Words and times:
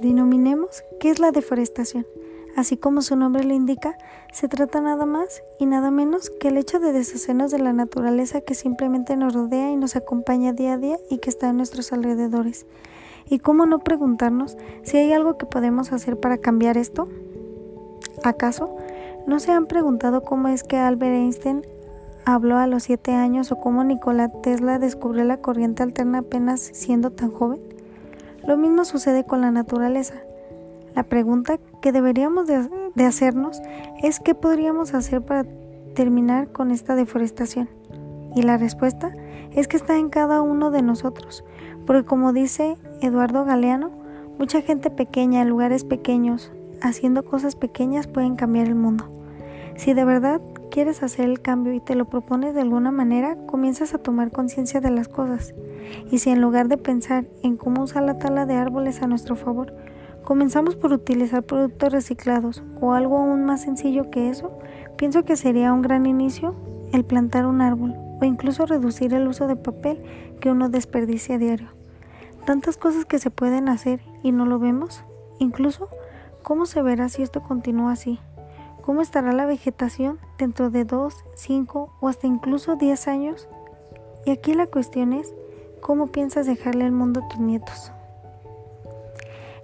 Denominemos 0.00 0.82
qué 0.98 1.10
es 1.10 1.18
la 1.18 1.30
deforestación. 1.30 2.06
Así 2.56 2.78
como 2.78 3.02
su 3.02 3.16
nombre 3.16 3.44
lo 3.44 3.52
indica, 3.52 3.98
se 4.32 4.48
trata 4.48 4.80
nada 4.80 5.04
más 5.04 5.42
y 5.58 5.66
nada 5.66 5.90
menos 5.90 6.30
que 6.30 6.48
el 6.48 6.56
hecho 6.56 6.80
de 6.80 6.92
deshacernos 6.92 7.50
de 7.50 7.58
la 7.58 7.74
naturaleza 7.74 8.40
que 8.40 8.54
simplemente 8.54 9.14
nos 9.16 9.34
rodea 9.34 9.70
y 9.70 9.76
nos 9.76 9.96
acompaña 9.96 10.54
día 10.54 10.72
a 10.72 10.78
día 10.78 10.96
y 11.10 11.18
que 11.18 11.28
está 11.28 11.50
en 11.50 11.58
nuestros 11.58 11.92
alrededores. 11.92 12.64
¿Y 13.28 13.40
cómo 13.40 13.66
no 13.66 13.80
preguntarnos 13.80 14.56
si 14.82 14.96
hay 14.96 15.12
algo 15.12 15.36
que 15.36 15.44
podemos 15.44 15.92
hacer 15.92 16.18
para 16.18 16.38
cambiar 16.38 16.78
esto? 16.78 17.06
¿Acaso 18.24 18.74
no 19.26 19.38
se 19.38 19.52
han 19.52 19.66
preguntado 19.66 20.22
cómo 20.22 20.48
es 20.48 20.64
que 20.64 20.78
Albert 20.78 21.14
Einstein 21.14 21.62
habló 22.24 22.56
a 22.56 22.66
los 22.66 22.84
siete 22.84 23.12
años 23.12 23.52
o 23.52 23.56
cómo 23.56 23.84
Nikola 23.84 24.30
Tesla 24.40 24.78
descubrió 24.78 25.24
la 25.24 25.36
corriente 25.36 25.82
alterna 25.82 26.18
apenas 26.20 26.60
siendo 26.60 27.10
tan 27.10 27.30
joven? 27.30 27.60
Lo 28.46 28.56
mismo 28.56 28.84
sucede 28.84 29.24
con 29.24 29.40
la 29.40 29.50
naturaleza. 29.50 30.14
La 30.94 31.04
pregunta 31.04 31.58
que 31.80 31.92
deberíamos 31.92 32.46
de, 32.46 33.04
hacernos 33.04 33.60
es 34.02 34.20
qué 34.20 34.34
podríamos 34.34 34.94
hacer 34.94 35.22
para 35.22 35.44
terminar 35.94 36.48
con 36.52 36.70
esta 36.70 36.94
deforestación. 36.94 37.68
Y 38.34 38.42
la 38.42 38.56
respuesta 38.56 39.14
es 39.52 39.68
que 39.68 39.76
está 39.76 39.96
en 39.96 40.10
cada 40.10 40.42
uno 40.42 40.70
de 40.70 40.82
nosotros, 40.82 41.44
porque 41.86 42.04
como 42.04 42.32
dice 42.32 42.76
Eduardo 43.00 43.44
Galeano, 43.44 43.90
mucha 44.38 44.62
gente 44.62 44.90
pequeña 44.90 45.44
lugares 45.44 45.84
pequeños, 45.84 46.52
haciendo 46.80 47.24
cosas 47.24 47.56
pequeñas 47.56 48.06
pueden 48.06 48.36
cambiar 48.36 48.68
el 48.68 48.74
mundo. 48.74 49.08
Si 49.76 49.94
de 49.94 50.04
verdad 50.04 50.40
quieres 50.70 51.02
hacer 51.02 51.26
el 51.26 51.42
cambio 51.42 51.74
y 51.74 51.80
te 51.80 51.94
lo 51.94 52.06
propones 52.06 52.54
de 52.54 52.62
alguna 52.62 52.90
manera, 52.90 53.36
comienzas 53.46 53.92
a 53.92 53.98
tomar 53.98 54.30
conciencia 54.30 54.80
de 54.80 54.90
las 54.90 55.08
cosas. 55.08 55.54
Y 56.10 56.18
si 56.18 56.30
en 56.30 56.40
lugar 56.40 56.68
de 56.68 56.78
pensar 56.78 57.26
en 57.42 57.56
cómo 57.56 57.82
usar 57.82 58.04
la 58.04 58.18
tala 58.18 58.46
de 58.46 58.54
árboles 58.54 59.02
a 59.02 59.06
nuestro 59.06 59.36
favor, 59.36 59.74
comenzamos 60.24 60.76
por 60.76 60.92
utilizar 60.92 61.42
productos 61.42 61.92
reciclados 61.92 62.62
o 62.80 62.92
algo 62.92 63.18
aún 63.18 63.44
más 63.44 63.62
sencillo 63.62 64.10
que 64.10 64.30
eso, 64.30 64.58
pienso 64.96 65.24
que 65.24 65.36
sería 65.36 65.72
un 65.72 65.82
gran 65.82 66.06
inicio 66.06 66.54
el 66.92 67.04
plantar 67.04 67.46
un 67.46 67.60
árbol 67.60 67.94
o 68.20 68.24
incluso 68.24 68.66
reducir 68.66 69.12
el 69.14 69.26
uso 69.26 69.46
de 69.46 69.56
papel 69.56 70.02
que 70.40 70.50
uno 70.50 70.68
desperdicia 70.68 71.34
a 71.34 71.38
diario. 71.38 71.68
Tantas 72.46 72.76
cosas 72.76 73.04
que 73.04 73.18
se 73.18 73.30
pueden 73.30 73.68
hacer 73.68 74.00
y 74.22 74.32
no 74.32 74.46
lo 74.46 74.58
vemos. 74.58 75.04
Incluso, 75.38 75.88
¿cómo 76.42 76.66
se 76.66 76.82
verá 76.82 77.08
si 77.08 77.22
esto 77.22 77.42
continúa 77.42 77.92
así? 77.92 78.18
¿Cómo 78.82 79.02
estará 79.02 79.32
la 79.32 79.46
vegetación 79.46 80.18
dentro 80.38 80.70
de 80.70 80.84
2, 80.84 81.14
5 81.34 81.92
o 82.00 82.08
hasta 82.08 82.26
incluso 82.26 82.76
10 82.76 83.08
años? 83.08 83.48
Y 84.24 84.30
aquí 84.30 84.54
la 84.54 84.66
cuestión 84.66 85.12
es, 85.12 85.34
¿cómo 85.80 86.06
piensas 86.06 86.46
dejarle 86.46 86.86
el 86.86 86.92
mundo 86.92 87.20
a 87.20 87.28
tus 87.28 87.40
nietos? 87.40 87.92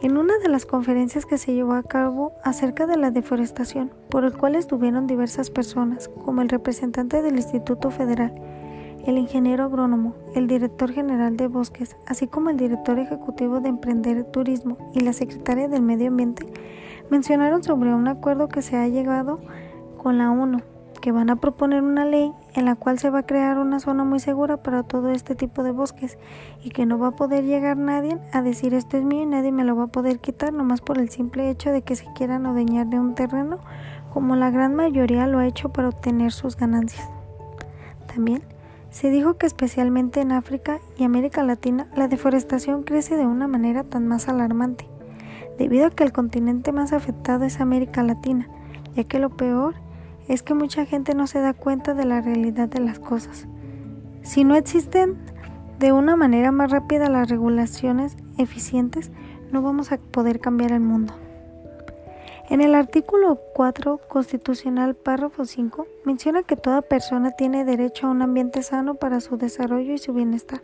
En 0.00 0.16
una 0.16 0.38
de 0.38 0.48
las 0.48 0.66
conferencias 0.66 1.26
que 1.26 1.38
se 1.38 1.54
llevó 1.54 1.74
a 1.74 1.82
cabo 1.82 2.32
acerca 2.42 2.86
de 2.86 2.96
la 2.96 3.10
deforestación, 3.10 3.92
por 4.08 4.24
el 4.24 4.36
cual 4.36 4.56
estuvieron 4.56 5.06
diversas 5.06 5.50
personas, 5.50 6.08
como 6.08 6.42
el 6.42 6.48
representante 6.48 7.22
del 7.22 7.36
Instituto 7.36 7.90
Federal, 7.90 8.32
el 9.06 9.18
ingeniero 9.18 9.64
agrónomo, 9.64 10.14
el 10.34 10.46
director 10.46 10.90
general 10.90 11.36
de 11.36 11.48
bosques, 11.48 11.96
así 12.06 12.26
como 12.26 12.50
el 12.50 12.56
director 12.56 12.98
ejecutivo 12.98 13.60
de 13.60 13.68
Emprender 13.68 14.24
Turismo 14.24 14.76
y 14.94 15.00
la 15.00 15.12
secretaria 15.12 15.68
del 15.68 15.82
Medio 15.82 16.08
Ambiente, 16.08 16.46
mencionaron 17.10 17.62
sobre 17.62 17.94
un 17.94 18.08
acuerdo 18.08 18.48
que 18.48 18.62
se 18.62 18.76
ha 18.76 18.88
llegado 18.88 19.40
con 20.02 20.18
la 20.18 20.30
ONU, 20.30 20.60
que 21.00 21.12
van 21.12 21.30
a 21.30 21.36
proponer 21.36 21.82
una 21.82 22.04
ley 22.04 22.32
en 22.54 22.64
la 22.64 22.76
cual 22.76 22.98
se 22.98 23.10
va 23.10 23.20
a 23.20 23.26
crear 23.26 23.58
una 23.58 23.80
zona 23.80 24.04
muy 24.04 24.20
segura 24.20 24.58
para 24.58 24.82
todo 24.82 25.10
este 25.10 25.34
tipo 25.34 25.62
de 25.62 25.72
bosques 25.72 26.16
y 26.62 26.70
que 26.70 26.86
no 26.86 26.98
va 26.98 27.08
a 27.08 27.16
poder 27.16 27.44
llegar 27.44 27.76
nadie 27.76 28.18
a 28.32 28.40
decir 28.40 28.72
esto 28.72 28.96
es 28.96 29.04
mío 29.04 29.22
y 29.22 29.26
nadie 29.26 29.52
me 29.52 29.64
lo 29.64 29.76
va 29.76 29.84
a 29.84 29.88
poder 29.88 30.20
quitar 30.20 30.52
nomás 30.52 30.80
por 30.80 30.98
el 30.98 31.10
simple 31.10 31.50
hecho 31.50 31.70
de 31.70 31.82
que 31.82 31.96
se 31.96 32.06
quieran 32.14 32.46
adueñar 32.46 32.86
de 32.86 33.00
un 33.00 33.14
terreno 33.14 33.58
como 34.12 34.36
la 34.36 34.50
gran 34.50 34.74
mayoría 34.74 35.26
lo 35.26 35.38
ha 35.38 35.46
hecho 35.46 35.70
para 35.70 35.88
obtener 35.88 36.32
sus 36.32 36.56
ganancias. 36.56 37.08
También 38.06 38.42
se 38.90 39.10
dijo 39.10 39.34
que 39.38 39.46
especialmente 39.46 40.20
en 40.20 40.32
África 40.32 40.78
y 40.98 41.04
América 41.04 41.42
Latina 41.42 41.88
la 41.96 42.08
deforestación 42.08 42.82
crece 42.82 43.16
de 43.16 43.26
una 43.26 43.48
manera 43.48 43.84
tan 43.84 44.06
más 44.06 44.28
alarmante 44.28 44.91
debido 45.62 45.86
a 45.86 45.90
que 45.90 46.02
el 46.02 46.10
continente 46.10 46.72
más 46.72 46.92
afectado 46.92 47.44
es 47.44 47.60
América 47.60 48.02
Latina, 48.02 48.48
ya 48.96 49.04
que 49.04 49.20
lo 49.20 49.30
peor 49.30 49.76
es 50.26 50.42
que 50.42 50.54
mucha 50.54 50.86
gente 50.86 51.14
no 51.14 51.28
se 51.28 51.38
da 51.38 51.54
cuenta 51.54 51.94
de 51.94 52.04
la 52.04 52.20
realidad 52.20 52.68
de 52.68 52.80
las 52.80 52.98
cosas. 52.98 53.46
Si 54.22 54.42
no 54.42 54.56
existen 54.56 55.16
de 55.78 55.92
una 55.92 56.16
manera 56.16 56.50
más 56.50 56.72
rápida 56.72 57.08
las 57.08 57.28
regulaciones 57.30 58.16
eficientes, 58.38 59.12
no 59.52 59.62
vamos 59.62 59.92
a 59.92 59.98
poder 59.98 60.40
cambiar 60.40 60.72
el 60.72 60.80
mundo. 60.80 61.14
En 62.50 62.60
el 62.60 62.74
artículo 62.74 63.38
4 63.54 64.00
constitucional, 64.08 64.96
párrafo 64.96 65.44
5, 65.44 65.86
menciona 66.04 66.42
que 66.42 66.56
toda 66.56 66.82
persona 66.82 67.30
tiene 67.30 67.64
derecho 67.64 68.08
a 68.08 68.10
un 68.10 68.20
ambiente 68.20 68.64
sano 68.64 68.96
para 68.96 69.20
su 69.20 69.36
desarrollo 69.36 69.92
y 69.92 69.98
su 69.98 70.12
bienestar. 70.12 70.60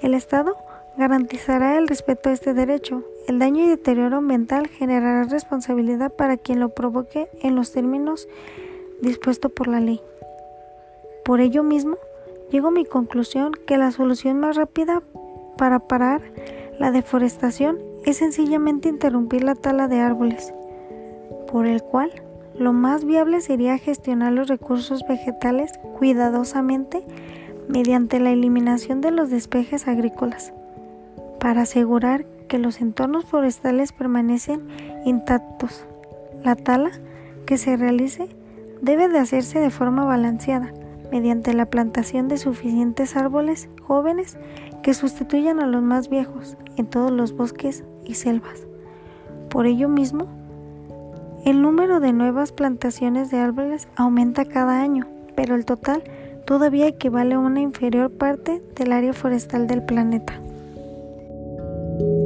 El 0.00 0.14
Estado 0.14 0.56
garantizará 0.96 1.78
el 1.78 1.88
respeto 1.88 2.28
a 2.28 2.32
este 2.32 2.54
derecho. 2.54 3.04
El 3.28 3.38
daño 3.38 3.64
y 3.64 3.68
deterioro 3.68 4.18
ambiental 4.18 4.68
generará 4.68 5.24
responsabilidad 5.24 6.12
para 6.12 6.36
quien 6.36 6.60
lo 6.60 6.70
provoque 6.70 7.28
en 7.42 7.54
los 7.54 7.72
términos 7.72 8.28
dispuestos 9.02 9.52
por 9.52 9.68
la 9.68 9.80
ley. 9.80 10.00
Por 11.24 11.40
ello 11.40 11.62
mismo, 11.62 11.96
llego 12.50 12.68
a 12.68 12.72
mi 12.72 12.84
conclusión 12.84 13.52
que 13.66 13.76
la 13.76 13.90
solución 13.90 14.40
más 14.40 14.56
rápida 14.56 15.02
para 15.58 15.80
parar 15.80 16.22
la 16.78 16.90
deforestación 16.92 17.78
es 18.04 18.18
sencillamente 18.18 18.88
interrumpir 18.88 19.42
la 19.42 19.54
tala 19.54 19.88
de 19.88 20.00
árboles, 20.00 20.54
por 21.50 21.66
el 21.66 21.82
cual 21.82 22.10
lo 22.54 22.72
más 22.72 23.04
viable 23.04 23.40
sería 23.40 23.76
gestionar 23.76 24.32
los 24.32 24.48
recursos 24.48 25.02
vegetales 25.06 25.72
cuidadosamente 25.98 27.02
mediante 27.68 28.20
la 28.20 28.30
eliminación 28.30 29.00
de 29.00 29.10
los 29.10 29.30
despejes 29.30 29.88
agrícolas 29.88 30.52
para 31.46 31.62
asegurar 31.62 32.26
que 32.48 32.58
los 32.58 32.80
entornos 32.80 33.24
forestales 33.24 33.92
permanecen 33.92 34.66
intactos. 35.04 35.86
La 36.42 36.56
tala 36.56 36.90
que 37.46 37.56
se 37.56 37.76
realice 37.76 38.28
debe 38.82 39.06
de 39.06 39.20
hacerse 39.20 39.60
de 39.60 39.70
forma 39.70 40.04
balanceada, 40.04 40.74
mediante 41.12 41.54
la 41.54 41.66
plantación 41.66 42.26
de 42.26 42.36
suficientes 42.36 43.14
árboles 43.14 43.68
jóvenes 43.80 44.38
que 44.82 44.92
sustituyan 44.92 45.60
a 45.60 45.68
los 45.68 45.84
más 45.84 46.08
viejos 46.08 46.56
en 46.76 46.86
todos 46.86 47.12
los 47.12 47.36
bosques 47.36 47.84
y 48.04 48.14
selvas. 48.14 48.66
Por 49.48 49.66
ello 49.66 49.88
mismo, 49.88 50.26
el 51.44 51.62
número 51.62 52.00
de 52.00 52.12
nuevas 52.12 52.50
plantaciones 52.50 53.30
de 53.30 53.38
árboles 53.38 53.86
aumenta 53.94 54.46
cada 54.46 54.80
año, 54.80 55.06
pero 55.36 55.54
el 55.54 55.64
total 55.64 56.02
todavía 56.44 56.88
equivale 56.88 57.36
a 57.36 57.38
una 57.38 57.60
inferior 57.60 58.10
parte 58.10 58.64
del 58.74 58.90
área 58.90 59.12
forestal 59.12 59.68
del 59.68 59.84
planeta. 59.84 60.40
thank 61.98 62.10
you. 62.10 62.25